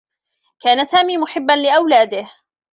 [0.61, 2.27] كان سامي محبّا لأولاده.